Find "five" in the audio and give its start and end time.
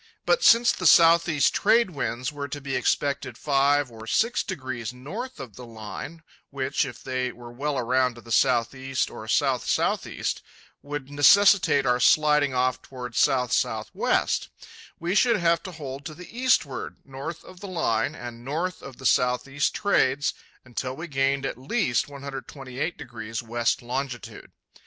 3.37-3.91